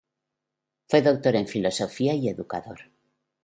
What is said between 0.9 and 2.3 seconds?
Doctor en filosofía y